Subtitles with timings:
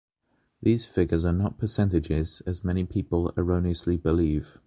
[0.63, 4.57] These figures are not percentages as many people erroneously believe.